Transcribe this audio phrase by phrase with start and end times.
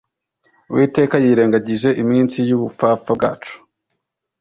[0.69, 3.55] Uwiteka yirengagije iminsi y’ubupfapfa bwacu